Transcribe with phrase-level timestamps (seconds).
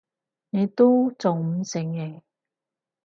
[0.49, 2.21] 你都仲唔承認！